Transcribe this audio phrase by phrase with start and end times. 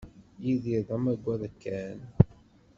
[0.45, 1.99] Yidir d amaggad kan.